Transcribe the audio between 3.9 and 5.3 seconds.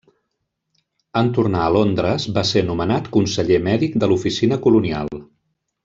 de l'oficina colonial.